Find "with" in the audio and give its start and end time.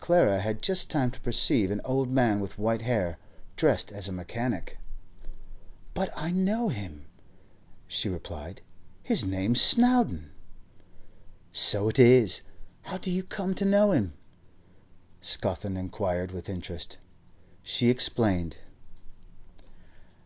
2.40-2.56, 16.32-16.48